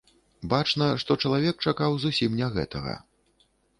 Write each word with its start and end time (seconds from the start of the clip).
Бачна, 0.53 0.87
што 1.03 1.17
чалавек 1.27 1.55
чакаў 1.73 1.91
зусім 2.07 2.31
не 2.41 2.47
гэтага. 2.57 2.95